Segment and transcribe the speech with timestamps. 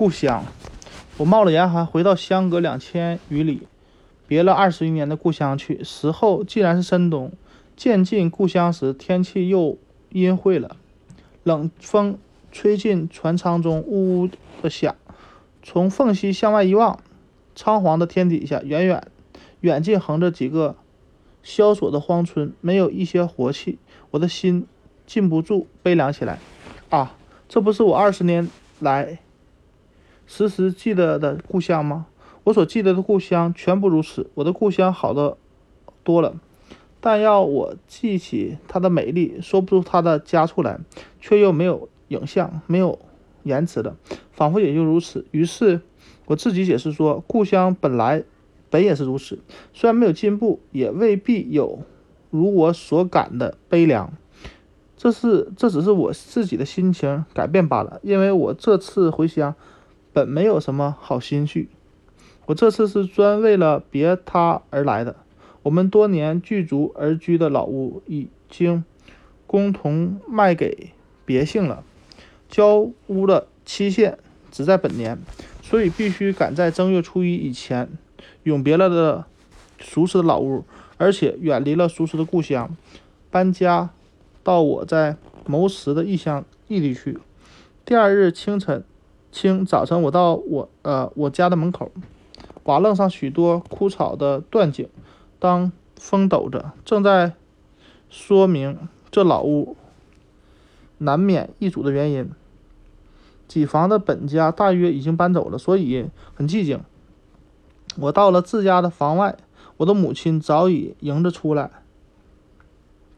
[0.00, 0.46] 故乡。
[1.18, 3.64] 我冒了严寒回到相隔两千余里、
[4.26, 5.84] 别了二十余年的故乡去。
[5.84, 7.30] 时候既然是深冬，
[7.76, 9.76] 渐近故乡时，天气又
[10.08, 10.74] 阴晦了，
[11.42, 12.16] 冷风
[12.50, 14.30] 吹进船舱中，呜呜
[14.62, 14.96] 的响。
[15.62, 16.98] 从缝隙向外一望，
[17.54, 19.06] 苍黄的天底下，远远
[19.60, 20.76] 远近横着几个
[21.42, 23.78] 萧索的荒村，没有一些活气。
[24.12, 24.66] 我的心
[25.06, 26.38] 禁不住悲凉起来。
[26.88, 27.14] 啊，
[27.50, 28.48] 这不是我二十年
[28.78, 29.18] 来
[30.30, 32.06] 时时记得的故乡吗？
[32.44, 34.30] 我所记得的故乡全部如此。
[34.34, 35.36] 我的故乡好的
[36.04, 36.36] 多了，
[37.00, 40.78] 但要我记起它的美丽，说不出它的佳处来，
[41.20, 42.96] 却又没有影像，没有
[43.42, 43.96] 言辞的，
[44.30, 45.26] 仿佛也就如此。
[45.32, 45.80] 于是
[46.26, 48.22] 我自己解释说，故乡本来
[48.70, 49.40] 本也是如此，
[49.74, 51.80] 虽然没有进步，也未必有
[52.30, 54.12] 如我所感的悲凉。
[54.96, 59.56] 这是这只是我自己的心情改变罢了，因为我这次回乡
[60.12, 61.68] 本没有什么好心绪，
[62.46, 65.16] 我这次是专为了别他而来的。
[65.62, 68.84] 我们多年聚族而居的老屋已经
[69.46, 70.92] 共同卖给
[71.24, 71.84] 别姓了，
[72.48, 74.18] 交屋的期限
[74.50, 75.18] 只在本年，
[75.62, 77.88] 所以必须赶在正月初一以前
[78.42, 79.26] 永别了的
[79.78, 80.64] 熟识的老屋，
[80.96, 82.76] 而且远离了熟识的故乡，
[83.30, 83.90] 搬家。
[84.42, 87.18] 到我在谋食的异乡异地去。
[87.84, 88.82] 第二日清晨，
[89.32, 91.90] 清早晨，我到我呃我家的门口，
[92.64, 94.88] 瓦楞上许多枯草的断井，
[95.38, 97.34] 当风抖着，正在
[98.08, 99.76] 说明这老屋
[100.98, 102.30] 难免易主的原因。
[103.46, 106.80] 几房的本家大约已经搬走了，所以很寂静。
[107.96, 109.36] 我到了自家的房外，
[109.78, 111.70] 我的母亲早已迎着出来。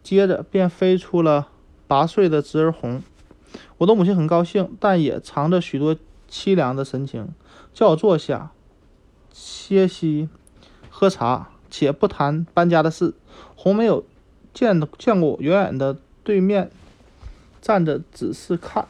[0.03, 1.49] 接着便飞出了
[1.87, 3.03] 八岁的侄儿红，
[3.79, 5.97] 我的母亲很高兴，但也藏着许多
[6.31, 7.29] 凄凉的神情，
[7.73, 8.53] 叫我坐下
[9.33, 10.29] 歇息、
[10.89, 13.15] 喝茶，且不谈搬家的事。
[13.57, 14.05] 红没有
[14.53, 16.71] 见见过我，远远的对面
[17.61, 18.87] 站着，只是看。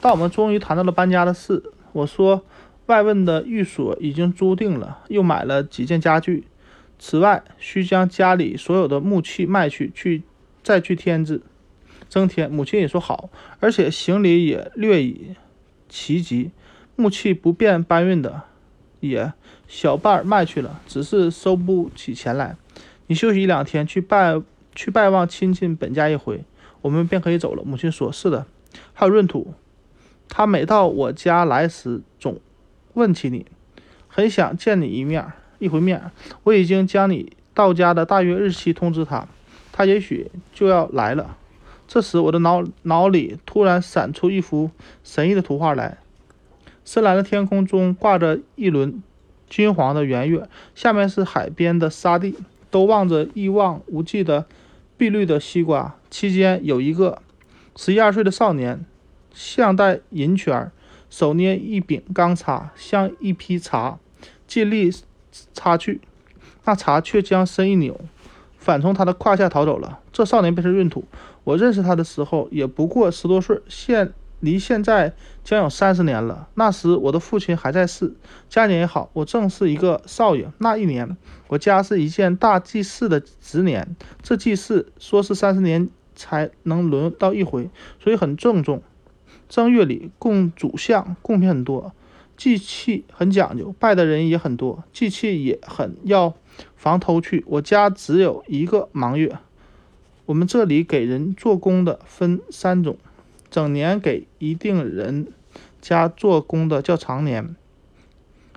[0.00, 2.42] 当我们终于谈到了搬家的事，我说
[2.86, 6.46] 外问的寓所已经租定了，又买了几件家具。
[7.06, 10.22] 此外，需将家里所有的木器卖去，去
[10.62, 11.42] 再去添置
[12.08, 12.50] 增添。
[12.50, 13.28] 母亲也说好，
[13.60, 15.36] 而且行李也略已
[15.86, 16.50] 齐集，
[16.96, 18.44] 木器不便搬运的
[19.00, 19.34] 也
[19.68, 22.56] 小半卖去了，只是收不起钱来。
[23.08, 24.40] 你休息一两天，去拜
[24.74, 26.42] 去拜望亲戚本家一回，
[26.80, 27.62] 我们便可以走了。
[27.62, 28.46] 母亲说：“是的。”
[28.94, 29.52] 还有闰土，
[30.30, 32.40] 他每到我家来时，总
[32.94, 33.44] 问起你，
[34.08, 35.30] 很想见你一面。
[35.64, 36.10] 一回面，
[36.42, 39.26] 我已经将你到家的大约日期通知他，
[39.72, 41.38] 他也许就要来了。
[41.88, 44.70] 这时，我的脑脑里突然闪出一幅
[45.02, 45.96] 神异的图画来：
[46.84, 49.02] 深蓝的天空中挂着一轮
[49.48, 52.36] 金黄的圆月，下面是海边的沙地，
[52.70, 54.44] 都望着一望无际的
[54.98, 55.96] 碧绿的西瓜。
[56.10, 57.22] 期间有一个
[57.74, 58.84] 十一二岁的少年，
[59.32, 60.70] 项戴银圈，
[61.08, 63.98] 手捏一柄钢叉，像一匹茶，
[64.46, 64.92] 尽力。
[65.52, 66.00] 擦去，
[66.64, 68.00] 那茶却将身一扭，
[68.56, 69.98] 反从他的胯下逃走了。
[70.12, 71.04] 这少年便是闰土。
[71.42, 75.12] 我认识他的时候也不过十多岁，现离现在
[75.42, 76.48] 将有三十年了。
[76.54, 78.14] 那时我的父亲还在世，
[78.48, 80.50] 家境也好，我正是一个少爷。
[80.58, 81.16] 那一年，
[81.48, 87.68] 我家是一件大祭祀的值年，这祭祀说是三十年才能轮到一回，
[88.02, 88.82] 所以很郑重。
[89.48, 91.92] 正月里供主像，贡品很多。
[92.36, 96.34] 祭器很讲究，拜的人也很多，祭器也很要
[96.76, 97.44] 防偷去。
[97.46, 99.38] 我家只有一个忙月，
[100.26, 102.98] 我们这里给人做工的分三种：
[103.50, 105.28] 整年给一定人
[105.80, 107.54] 家做工的叫长年，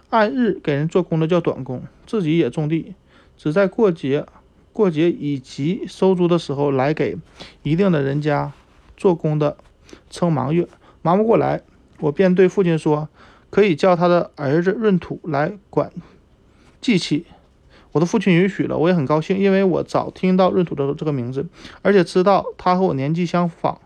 [0.09, 1.83] 按日给人做工的叫短工。
[2.07, 2.95] 自己也种地，
[3.37, 4.25] 只在过节、
[4.73, 7.15] 过节以及收租的时候来给
[7.61, 8.51] 一定的人家
[8.95, 9.55] 做工的
[10.09, 10.67] 称忙月。
[11.03, 11.61] 忙不过来，
[11.99, 13.07] 我便对父亲说。
[13.49, 15.91] 可以叫他的儿子闰土来管
[16.81, 17.25] 祭器，
[17.93, 21.47] 我的父亲允许了，我也很高兴，因为我早听到闰土的这个名字，
[21.81, 23.79] 而且知道他和我年纪相仿。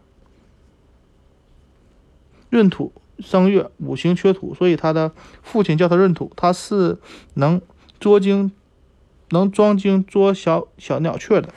[2.49, 5.11] 闰土生月五行缺土，所以他的
[5.41, 6.31] 父亲叫他闰土。
[6.35, 6.97] 他是
[7.35, 7.61] 能
[7.99, 8.51] 捉精、
[9.29, 11.49] 能装精捉小小鸟雀的。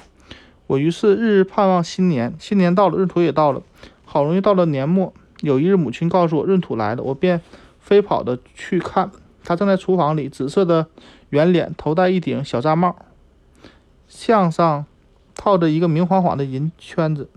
[0.68, 3.62] 我于是日日盼望新年，新年到了，闰土也到了，
[4.04, 7.40] 好容易到了年末，有一日母亲告诉我闰土来了，我便。
[7.84, 9.10] 飞跑的去看，
[9.44, 10.86] 他正在厨房里，紫色的
[11.28, 12.96] 圆脸，头戴一顶小扎帽，
[14.08, 14.86] 项上
[15.34, 17.28] 套着一个明晃晃的银圈子，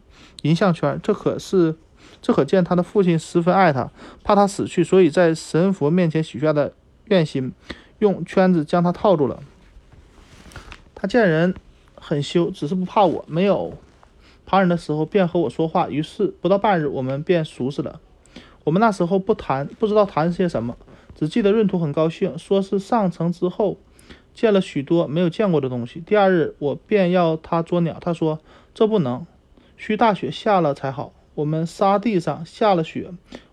[0.44, 0.97] 银项圈。
[1.03, 1.75] 这可是
[2.21, 3.91] 这可见他的父亲十分爱他，
[4.23, 6.71] 怕他死去，所以在神佛面前许下的
[7.07, 7.51] 愿心，
[8.00, 9.41] 用圈子将他套住了。
[10.95, 11.53] 他见人
[11.93, 13.77] 很羞，只是不怕我，没有
[14.45, 15.89] 旁人的时候便和我说话。
[15.89, 18.00] 于是不到半日，我们便熟识了。
[18.67, 20.75] 我们那时候不谈，不知道谈些什么，
[21.15, 23.77] 只记得闰土很高兴，说是上城之后
[24.33, 26.01] 见了许多没有见过的东西。
[26.01, 28.41] 第二日我便要他捉鸟，他说
[28.73, 29.25] 这不能，
[29.77, 31.13] 需大雪下了才好。
[31.35, 33.09] 我们沙地上下了雪，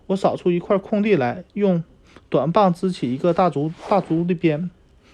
[0.07, 1.81] 我扫出一块空地来，用
[2.27, 4.69] 短棒支起一个大竹大竹的边，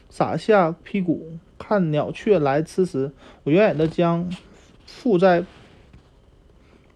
[0.09, 1.37] 撒下屁股。
[1.59, 3.11] 看鸟雀来吃时，
[3.43, 4.27] 我远远的将
[4.87, 5.45] 附在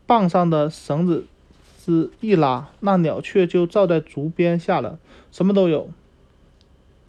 [0.08, 1.28] 棒上的绳子
[1.86, 4.98] 枝一拉，那鸟雀就照在竹边下了，
[5.32, 5.90] 什么都有：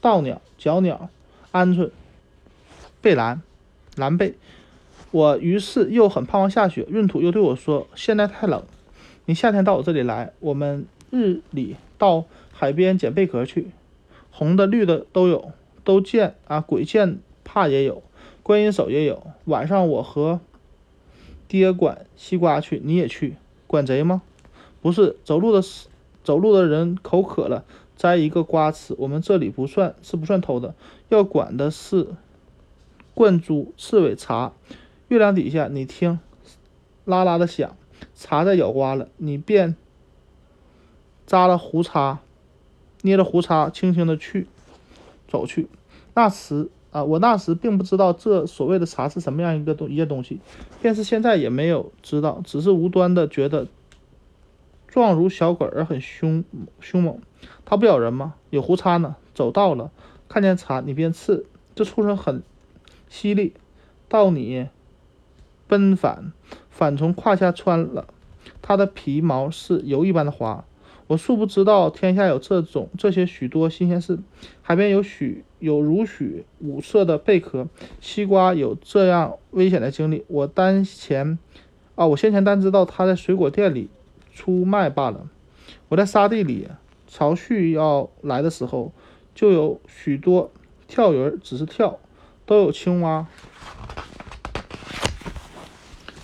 [0.02, 1.08] 盗鸟、角鸟、
[1.50, 1.90] 鹌鹑、
[3.00, 3.40] 贝兰、
[3.94, 4.34] 蓝贝。
[5.12, 6.86] 我于是又很盼望下雪。
[6.90, 8.62] 闰土又对我说：“现在太冷，
[9.24, 13.68] 你夏天到我这里来，我们日里到海边捡贝壳去，
[14.30, 15.52] 红的、绿的都有，
[15.82, 17.18] 都见啊，鬼见。”
[17.48, 18.02] 怕也有，
[18.42, 19.24] 观音手也有。
[19.44, 20.40] 晚上我和
[21.46, 23.36] 爹管西瓜去，你也去
[23.68, 24.20] 管贼吗？
[24.86, 25.60] 不是，走路的
[26.22, 27.64] 走路的人口渴了，
[27.96, 28.94] 摘一个瓜吃。
[28.98, 30.76] 我们这里不算是不算偷的，
[31.08, 32.06] 要管的是
[33.12, 34.52] 灌猪、刺猬、茶。
[35.08, 36.20] 月亮底下，你听，
[37.04, 37.76] 啦啦的响，
[38.14, 39.74] 茶在咬瓜了，你便
[41.26, 42.20] 扎了胡茬，
[43.02, 44.46] 捏着胡茬，轻轻的去
[45.26, 45.66] 走去。
[46.14, 46.70] 那时。
[46.92, 50.40] 啊，我那时并不知道这所谓的茶是什么样一个东一件东西，
[50.80, 53.66] 便是现在也没有知道，只是无端的觉得
[54.96, 56.42] 状如小鬼而很凶
[56.80, 57.20] 凶猛。
[57.66, 58.32] 它不咬人吗？
[58.48, 59.16] 有胡茬呢。
[59.34, 59.90] 走到了，
[60.26, 61.44] 看见茶你便刺。
[61.74, 62.42] 这畜生很
[63.06, 63.52] 犀利，
[64.08, 64.68] 到你
[65.66, 66.32] 奔返，
[66.70, 68.06] 反从胯下穿了。
[68.62, 70.64] 它的皮毛是油一般的滑。
[71.08, 74.18] 我素不知道天下有这种这些许多新鲜事，
[74.62, 77.68] 海边有许有如许五色的贝壳，
[78.00, 80.24] 西瓜有这样危险的经历。
[80.28, 81.38] 我单前
[81.94, 83.90] 啊，我先前单知道他在水果店里
[84.36, 85.26] 出卖罢了。
[85.88, 86.68] 我在沙地里，
[87.08, 88.92] 潮汛要来的时候，
[89.34, 90.52] 就有许多
[90.86, 91.98] 跳鱼，只是跳，
[92.44, 93.26] 都有青蛙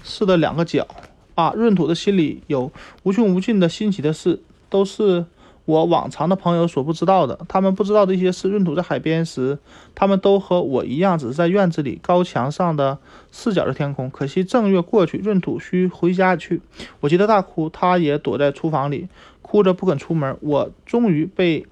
[0.04, 0.86] 似的两个脚
[1.34, 1.50] 啊。
[1.56, 2.70] 闰土的心里有
[3.02, 4.40] 无穷无尽的新奇的事。
[4.72, 5.26] 都是
[5.64, 7.38] 我往常的朋友所不知道的。
[7.48, 8.48] 他们不知道的一些事。
[8.48, 9.58] 闰土在海边时，
[9.94, 12.98] 他们都和我一样，只是在院子里高墙上的
[13.30, 14.10] 四角的天空。
[14.10, 16.60] 可惜正月过去，闰土需回家去，
[17.00, 17.68] 我急得大哭。
[17.68, 19.08] 他也躲在厨房里，
[19.40, 20.36] 哭着不肯出门。
[20.40, 21.66] 我终于被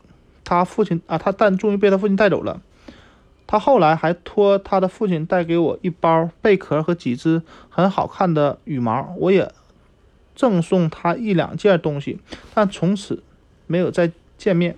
[0.45, 2.61] 他父亲啊，他但终于被他父亲带走了。
[3.47, 9.15] 他后来还托他的父亲带给我一包贝壳和几只很好看的羽毛。
[9.19, 9.53] 我也。
[10.37, 12.19] 赠送他一两件东西，
[12.55, 13.23] 但从此
[13.71, 14.77] 没有再见面。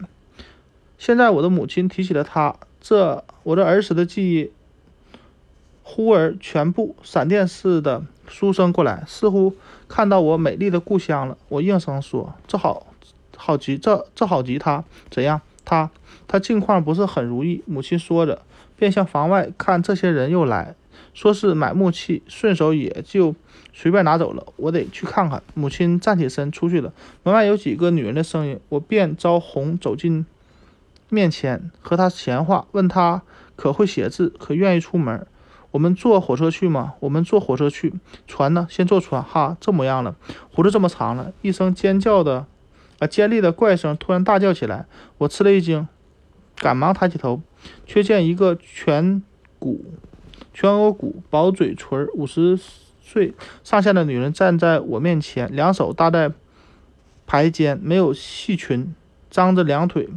[0.98, 4.50] 现在我的母亲提起了他，这我的儿时的记忆
[5.82, 9.54] 忽而全部闪电似的书生过来，似乎
[9.88, 11.38] 看到我美丽的故乡了。
[11.48, 12.86] 我应声说：“这好
[13.34, 15.40] 好极，这这好极。”他怎样？
[15.64, 15.90] 他
[16.28, 17.62] 他境况不是很如意。
[17.66, 18.42] 母亲说着，
[18.76, 20.74] 便向房外看，这些人又来。
[21.14, 23.34] 说是买木器，顺手也就
[23.72, 24.46] 随便拿走了。
[24.56, 25.42] 我得去看看。
[25.54, 26.92] 母亲站起身出去了。
[27.22, 30.24] 门外有几个女人的声音，我便招红走进
[31.10, 33.22] 面前，和他闲话，问他
[33.56, 35.26] 可会写字，可愿意出门。
[35.72, 36.94] 我们坐火车去吗？
[37.00, 37.94] 我们坐火车去。
[38.26, 38.66] 船呢？
[38.70, 39.22] 先坐船。
[39.22, 40.16] 哈，这模样了，
[40.50, 41.32] 胡子这么长了。
[41.42, 42.46] 一声尖叫的，
[42.98, 44.86] 啊，尖利的怪声突然大叫起来，
[45.18, 45.86] 我吃了一惊，
[46.56, 47.40] 赶忙抬起头，
[47.86, 49.22] 却见一个颧
[49.58, 49.84] 骨。
[50.54, 52.58] 颧额骨、薄嘴唇、五十
[53.00, 56.32] 岁上下的女人站在我面前，两手搭在
[57.26, 58.94] 排间，没有细裙，
[59.30, 60.08] 张着两腿，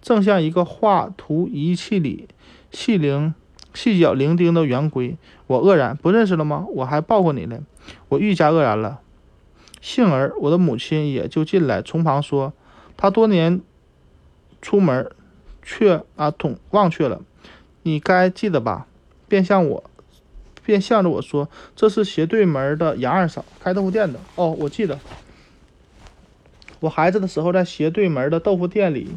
[0.00, 2.28] 正像一个画图仪器里
[2.70, 3.34] 细灵
[3.74, 5.16] 细脚伶仃的圆规。
[5.46, 6.66] 我愕然，不认识了吗？
[6.74, 7.60] 我还抱过你呢。
[8.08, 9.00] 我愈加愕然了。
[9.80, 12.52] 幸而我的母亲也就进来，从旁说
[12.96, 13.60] ：“她多年
[14.60, 15.10] 出门，
[15.62, 17.20] 却啊统忘却了，
[17.82, 18.86] 你该记得吧？”
[19.32, 19.82] 便向我，
[20.62, 24.20] 便向着我说：“这是斜对门的杨二嫂，开豆腐店的。
[24.34, 24.98] 哦，我记得，
[26.80, 29.08] 我孩子的时候在斜对门的豆腐店里，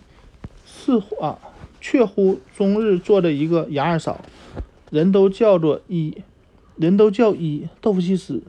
[0.66, 1.38] 似乎啊，
[1.82, 4.22] 确乎终日坐着一个杨二嫂，
[4.90, 6.16] 人都叫做一，
[6.78, 8.42] 人都叫一豆腐西施，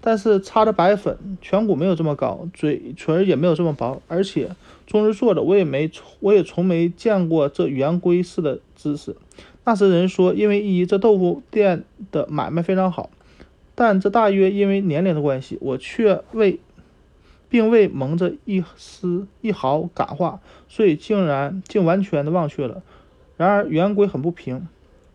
[0.00, 4.50] 但是擦着白粉，颧骨没有这么高，嘴唇也没有这么薄，而且
[4.88, 9.14] 终日坐着，我也没，我也从没见过这圆规似的姿势。”
[9.64, 13.10] 那时人说，因为一这豆腐店的买卖非常好，
[13.74, 16.58] 但这大约因为年龄的关系，我却未
[17.48, 22.82] 并未蒙着一丝一毫感化，所以竟然竟完全的忘却了。
[23.36, 24.66] 然而圆规很不平，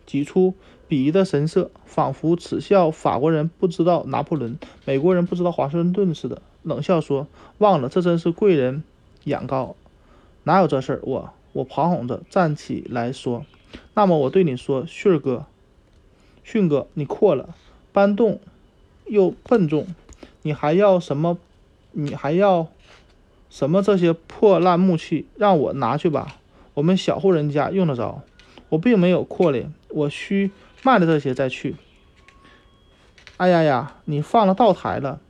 [0.06, 0.54] 挤出
[0.88, 8.84] 鄙夷的神色，仿佛耻笑法国人不知道拿破仑，美国人不知道华盛顿似的，冷笑说：“忘了，这真是贵人
[9.24, 9.76] 眼高，
[10.44, 13.46] 哪有这事儿？”我我旁哄着站起来说
[13.94, 15.46] ：“那么我对你说，迅儿哥，
[16.44, 17.56] 迅哥，你阔了，
[17.92, 18.40] 搬动
[19.06, 19.88] 又笨重，
[20.42, 21.38] 你还要什么？
[21.92, 22.68] 你还要
[23.50, 23.82] 什么？
[23.82, 26.38] 这些破烂木器，让我拿去吧。”
[26.76, 28.22] 我们小户人家用得着，
[28.68, 30.52] 我并没有阔咧，我需
[30.84, 31.78] 卖了这些再去。
[33.38, 35.22] 哎呀呀，你放了道台了，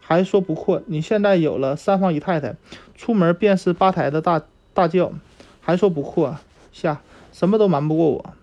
[0.00, 0.82] 还说不阔？
[0.86, 2.56] 你现在有了三房姨太太，
[2.94, 4.42] 出门便是吧台的大
[4.72, 5.12] 大轿，
[5.60, 6.38] 还说不阔？
[6.72, 7.02] 下
[7.38, 8.34] 什么都瞒不过我。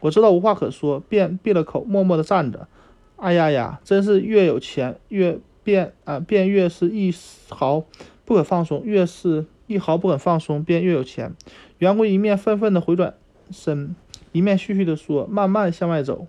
[0.00, 2.68] 我知道无话可说，便闭了口，默默地站着。
[3.16, 7.14] 哎呀呀，真是越有钱越便啊，便越是一
[7.50, 7.84] 毫
[8.24, 11.34] 不可放松，越是一毫不肯放松，便越有钱。
[11.76, 13.12] 员工一面愤愤地回转
[13.50, 13.94] 身，
[14.32, 16.26] 一面絮絮地说：“慢慢向外走，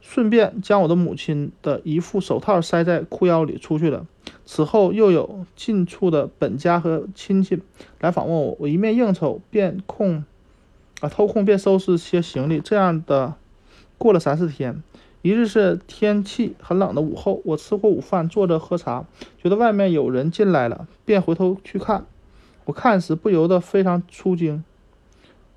[0.00, 4.06] 顺便将我的母亲的一副手套塞在裤腰里出去了。
[4.44, 7.60] 此后又有近处的本家和亲戚
[7.98, 10.24] 来访问我，我一面应酬，便空
[11.00, 12.60] 啊偷空便收拾些行李。
[12.60, 13.34] 这样的
[13.98, 14.82] 过了三四天，
[15.22, 19.04] 一日是天气很冷的午后，我吃过午饭，坐着喝茶，
[19.42, 22.06] 觉得外面有人进来了，便回头去看。”
[22.66, 24.64] 我看时不由得非常出惊，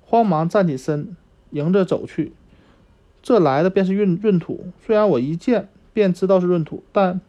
[0.04, 1.16] 慌忙站起身，
[1.50, 2.32] 迎着走去。
[3.20, 7.20] 这来的便是闰闰土，虽然我一见便知道是闰土，但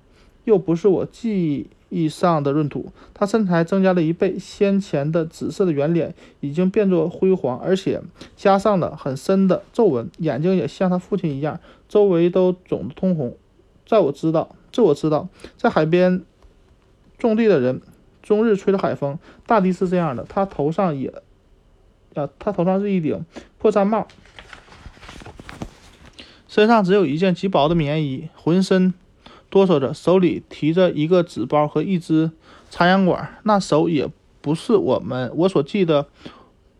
[0.43, 2.91] 又不是我记忆以上的闰土。
[3.13, 8.01] 他身材增加了一倍，先前的紫色的圆脸已经变作灰黄，而且
[8.35, 13.37] 加上了很深的皱纹，眼睛也像他父亲一样，周围都肿得通红。
[13.85, 16.23] 在我知道，这我知道，在海边
[17.19, 17.79] 种地的人。
[18.23, 19.17] 终日吹着海风，
[19.47, 20.23] 大抵是这样的。
[20.23, 21.11] 他头上也，
[22.13, 23.25] 啊，他头上是一顶
[23.57, 24.07] 破毡帽，
[26.47, 28.93] 身上只有一件极薄的棉衣，浑身
[29.51, 32.31] 哆嗦着，手里提着一个纸包和一支
[32.71, 33.37] 插烟管。
[33.43, 34.09] 那手也
[34.41, 36.07] 不是我们我所记得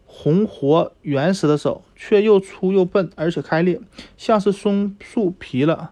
[0.06, 3.80] 红活原始的手，却又粗又笨，而且开裂，
[4.18, 5.92] 像是松树皮了。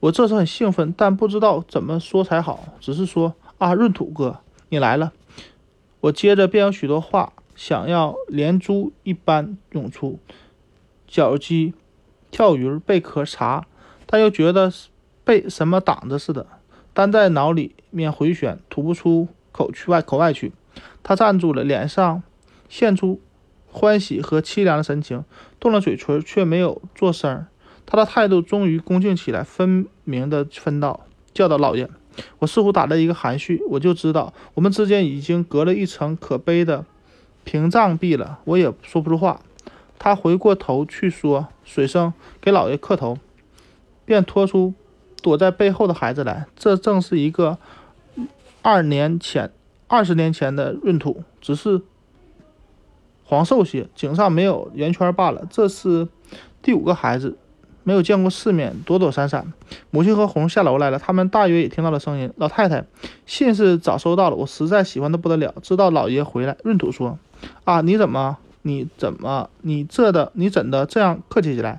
[0.00, 4.40] 我这时很兴奋，但不知道怎么说才好，只是说啊，闰土哥。
[4.68, 5.12] 你来了，
[6.00, 10.18] 我接着便有许多话想要连珠一般涌出，
[11.06, 11.72] 脚鸡、
[12.30, 13.66] 跳鱼、贝壳、茶，
[14.06, 14.72] 但又觉得
[15.26, 16.46] 被什么挡着似的，
[16.94, 20.52] 单在脑里面回旋，吐不出口去外口外去。
[21.02, 22.22] 他站住了，脸上
[22.68, 23.20] 现出
[23.66, 25.24] 欢喜和凄凉的神情，
[25.58, 27.44] 动了嘴唇，却没有作声。
[27.84, 31.00] 他的态度终于恭敬起来，分明的分道，
[31.34, 31.90] 叫道：“老爷。”
[32.38, 36.86] 我似乎打了一个含蓄，我就知道我们之间已经隔了一层可悲的
[37.42, 38.38] 屏障壁了。
[38.44, 39.42] 我也说不出话。
[39.98, 43.18] 他回过头去说：“水生，给老爷磕头。”
[44.06, 44.72] 便拖出
[45.22, 46.46] 躲在背后的孩子来。
[46.56, 47.58] 这正是一个
[48.62, 49.50] 二年前、
[49.86, 51.82] 二十年前的闰土，只是
[53.24, 55.46] 黄瘦些，颈上没有圆圈罢了。
[55.50, 56.08] 这是
[56.62, 57.36] 第五个孩子。
[57.84, 59.52] 没有见过世面，躲躲闪闪。
[59.90, 62.32] 母亲和红下楼来了，他们大约也听到了声音。
[62.34, 62.84] 老太太，
[63.26, 65.54] 信是早收到了，我实在喜欢的不得了。
[65.62, 67.16] 知道老爷回来，闰土说
[67.62, 71.78] ：“啊，你怎么，你怎么，你这的，你怎的这样客气起来？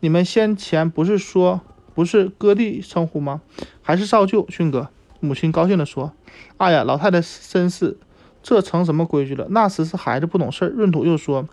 [0.00, 1.60] 你们先前不是说
[1.98, 3.40] 不是哥弟称呼吗？
[3.82, 4.88] 还是少舅迅哥？”
[5.18, 6.12] 母亲高兴地说
[6.56, 7.98] ：“哎呀，老太太真是，
[8.40, 9.48] 这成什么规矩了？
[9.50, 11.48] 那时是孩子不懂事儿。”闰土又说，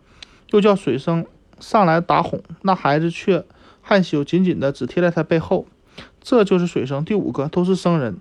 [0.52, 1.26] 又叫水生
[1.60, 3.44] 上来打哄，那孩子却。
[3.82, 5.66] 害羞，紧紧的只贴在他背后。
[6.22, 8.18] 这就是水生第五个，都是生人，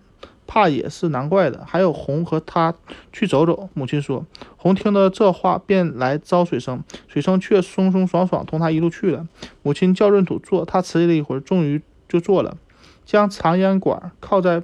[0.46, 1.62] 怕也是难怪的。
[1.66, 2.74] 还有红和他
[3.12, 3.68] 去走走。
[3.74, 4.26] 母亲说，
[4.56, 9.26] 红听到这话便来招水生，水生却松松爽爽同他一路去了。
[9.62, 12.56] 母亲叫闰土坐，他迟疑了一会儿，终于就坐了，
[13.04, 14.62] 将长烟管靠在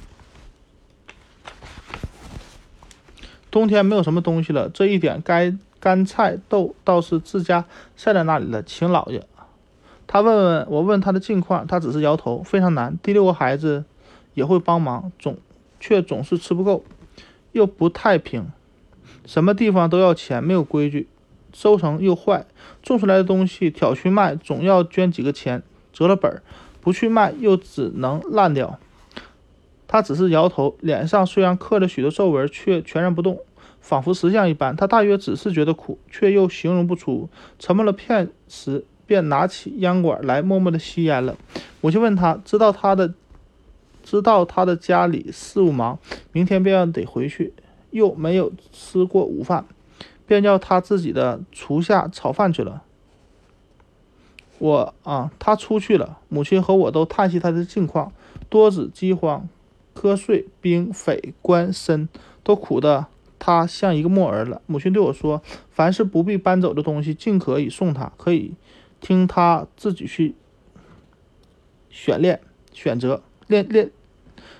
[3.50, 7.64] 冬天没有什么东西了，这一点该。”干菜豆倒是自家
[7.96, 9.26] 晒在那里了，请老爷。
[10.06, 12.98] 他问问我，问他的近况，他只是摇头，非常难。
[13.02, 13.86] 第六个孩子
[14.34, 15.38] 也会帮忙，总
[15.80, 16.84] 却总是吃不够，
[17.52, 18.52] 又不太平，
[19.24, 21.08] 什么地方都要钱，没有规矩，
[21.52, 22.46] 收成又坏，
[22.82, 26.42] 种出来的东西挑去卖，总要捐几个钱，折了本儿；
[26.80, 28.78] 不去卖，又只能烂掉。
[29.86, 33.40] 他只是摇头，脸上虽然刻了许多皱纹，却全然不动。
[33.80, 37.28] 仿佛石像一般，他大约只是觉得苦，却又形容不出。
[37.58, 41.36] 沉默了片时，便拿起烟管来，默默地吸烟了。
[41.80, 43.14] 母亲问他：“知道他的
[44.04, 45.98] 知道他的家里事务忙，
[46.30, 47.54] 明天便要得回去，
[47.90, 49.64] 又没有吃过午饭，
[50.30, 52.84] 便叫他自己的厨下炒饭去了。
[54.58, 58.12] 我啊，他出去了，母亲和我都叹息他的境况，
[58.48, 59.48] 多子饥荒，
[59.92, 62.06] 瞌睡，兵匪官绅
[62.44, 63.06] 都苦得
[63.40, 64.62] 他像一个木儿了。
[64.66, 68.54] 母亲对我说：“凡是不必搬走的东西，尽可以送他，可以
[69.00, 70.36] 听他自己去
[71.90, 72.40] 选练
[72.72, 73.90] 选择练练。”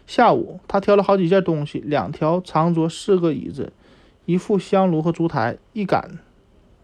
[0.04, 3.72] 下午，他挑了好几件东西：两条长桌，四个椅子，
[4.24, 6.18] 一副香炉和烛台，一杆。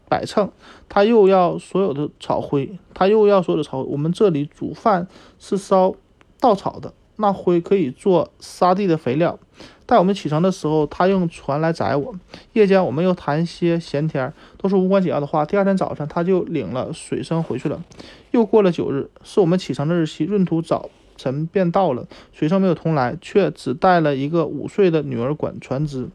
[0.08, 0.52] 摆秤，
[0.88, 3.82] 他又要所有的草灰，他又要所有的草。
[3.82, 5.08] 我们这里煮饭
[5.40, 5.96] 是烧
[6.38, 9.36] 稻草的，那灰可以做沙地的肥料。
[9.84, 12.14] 待我们启程的时候，他用船来载我。
[12.52, 15.44] 夜间，我们又谈些闲天，都是无关紧要的话。
[15.44, 17.82] 第二天早晨，他就领了水生回去了。
[18.30, 20.24] 又过了九日，是我们启程的日期。
[20.24, 26.08] 闰土早晨便到了，水生没有同来，却只带了一个五岁的女儿管船只。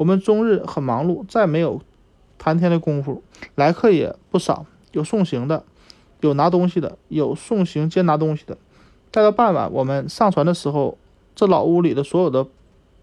[0.00, 1.82] 我们终日很忙碌，再没有。
[2.38, 3.22] 谈天的功夫，
[3.54, 5.62] 来客也不少，有送行的，
[6.20, 8.56] 有拿东西的，有送行兼拿东西的。
[9.10, 10.96] 待到傍晚，我们上船的时候，
[11.34, 12.46] 这老屋里的所有的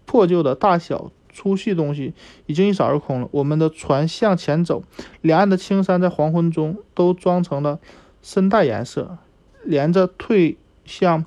[0.06, 2.14] 破旧的大小粗细东西
[2.46, 3.28] 已经一扫而空了。
[3.30, 4.82] 我们的船向前走，
[5.20, 7.78] 两岸的青山在黄昏中都装成了
[8.22, 9.18] 深黛颜色，
[9.62, 11.24] 连着退向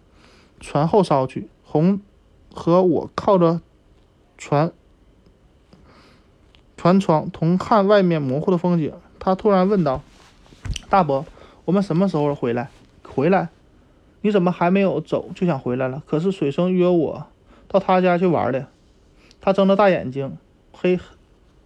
[0.60, 1.48] 船后梢去。
[1.64, 2.02] 红
[2.54, 3.62] 和我靠着
[4.38, 4.74] 船。
[6.82, 10.02] 船窗同看外面模糊的风景，他突然问道
[10.90, 11.28] ：“大伯，
[11.64, 12.72] 我们什么时候回来？
[13.04, 13.50] 回来？
[14.22, 16.02] 你怎么还没有走就想回来了？
[16.08, 17.28] 可是水生约我
[17.68, 18.66] 到他家去玩的。”
[19.42, 20.36] 他睁着大眼睛，
[20.72, 21.00] 黑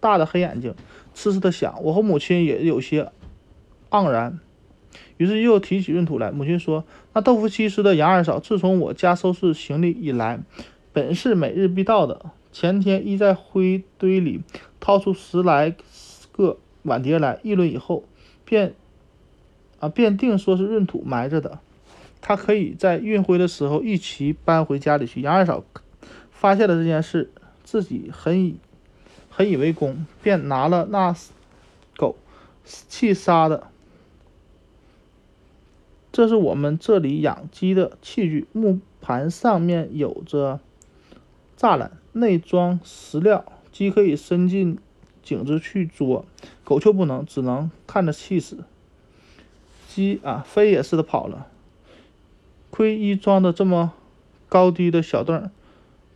[0.00, 0.74] 大的黑眼睛，
[1.14, 1.82] 痴痴的想。
[1.82, 3.10] 我和母亲也有些
[3.88, 4.38] 盎然，
[5.16, 6.30] 于是又提起闰土来。
[6.30, 10.40] 母亲说：“那豆腐西施的杨二嫂，自从我家收拾行李以来，
[10.92, 12.20] 本是每日必到的。
[12.58, 14.42] 前天一在灰堆里。”
[14.80, 15.74] 掏出十来
[16.30, 18.04] 个碗碟来议论以后，
[18.44, 18.74] 便
[19.80, 21.58] 啊便定说是闰土埋着的，
[22.20, 25.20] 他可以在运灰的时候一起搬回家里去。
[25.20, 25.64] 杨二嫂
[26.30, 27.32] 发现了这件事，
[27.64, 28.60] 自己很以
[29.28, 31.16] 很以为功，便拿了那
[31.96, 32.14] 狗
[32.64, 33.66] 气杀的。
[36.12, 40.60] 这是我们这里养鸡的器具，木盘上面有着
[41.58, 43.44] 栅栏，内装石料。
[43.70, 44.78] 鸡可以伸进
[45.22, 46.24] 颈子去捉，
[46.64, 48.64] 狗却不能，只能看着气死。
[49.86, 51.46] 鸡啊，飞也似的跑了。
[52.70, 53.92] 亏一装的这么
[54.48, 55.50] 高低的小凳，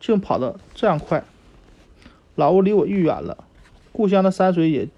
[0.01, 1.23] 竟跑得这样快。
[2.35, 3.45] 老屋离我愈远了，
[3.93, 4.89] 故乡的山水也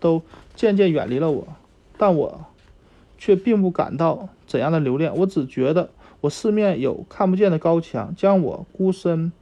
[0.00, 0.22] 都
[0.54, 1.48] 渐渐远离了我，
[1.98, 2.46] 但我
[3.18, 5.14] 却并不感到怎样的留恋。
[5.16, 5.90] 我只觉得
[6.22, 9.32] 我四面有看不见的高墙，将我孤身。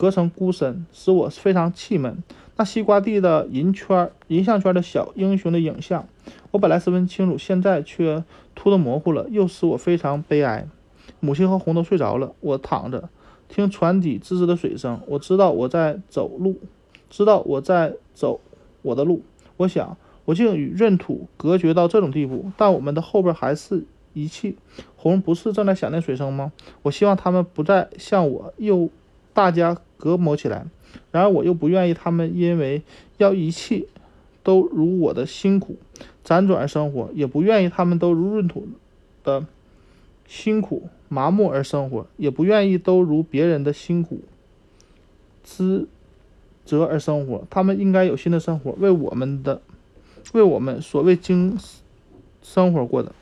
[0.00, 2.24] 隔成孤身，使我非常气闷。
[2.56, 6.08] 那西瓜地的银圈、银项圈的小英雄的影像，
[6.52, 10.66] 我本来十分清楚，现在却突的模糊了，又使我非常悲哀。
[11.20, 13.10] 母亲和红豆睡着了，我躺着
[13.46, 14.98] 听船底吱吱的水声。
[15.06, 16.58] 我知道我在走路，
[17.10, 18.40] 知道我在走
[18.80, 19.20] 我的路。
[19.58, 23.84] 我想，我竟与闰土隔绝到这种地步，但我们的后边还是
[24.14, 24.56] 一气。
[24.96, 26.52] 红不是正在想念水声吗？
[26.80, 28.88] 我希望他们不再像我，又
[29.32, 29.80] 大家。
[30.02, 30.64] 隔膜起来，
[31.10, 32.80] 然而我又不愿意他们因为
[33.18, 33.84] 要一切
[34.42, 35.76] 都如我的辛苦
[36.24, 38.66] 辗转而生活，也不愿意他们都如闰土
[39.22, 39.44] 的
[40.26, 44.22] 辛苦麻木而生活，也不愿意都如别人的辛苦
[45.42, 45.86] 资
[46.64, 47.46] 折而生活。
[47.50, 49.60] 他们应该有新的生活，为我们的，
[50.32, 51.58] 为我们所谓经
[52.40, 53.12] 生活过的。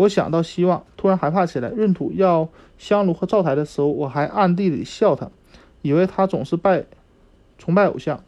[0.00, 1.68] 我想到希望，突然害怕起来。
[1.68, 5.30] 闰土要香炉和灶台的时候，我还暗地里笑他。
[5.82, 6.86] 以为他总是拜
[7.58, 8.24] 崇拜偶像，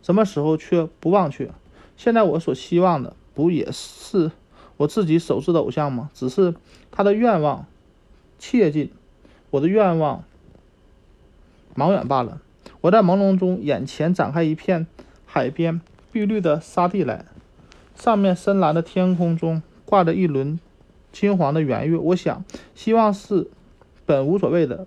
[0.00, 1.50] 什么时候却不忘却？
[1.96, 4.30] 现在我所希望的，不也是
[4.76, 6.08] 我自己手制的偶像吗？
[6.14, 6.54] 只是
[6.92, 7.66] 他的愿望
[8.38, 8.92] 切近，
[9.50, 10.22] 我的愿望
[11.74, 12.40] 茫远罢了。
[12.80, 14.86] 我在朦胧中，眼前展开一片
[15.26, 15.80] 海边
[16.12, 17.24] 碧绿的沙地来，
[17.96, 20.58] 上面深蓝的天空中挂着一轮
[21.12, 21.96] 金黄的圆月。
[21.96, 22.44] 我想，
[22.74, 23.48] 希望是
[24.06, 24.86] 本无所谓的，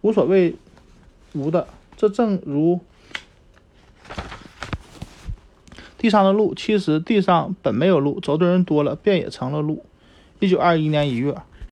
[0.00, 0.56] 无所谓。
[1.34, 2.80] 无的，这正如
[5.96, 9.82] 地上的路，其实地上本没有路，走的人多了，便也成了路。
[10.40, 11.34] 一九二一年一月。